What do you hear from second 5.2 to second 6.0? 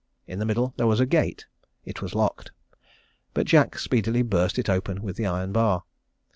iron bar.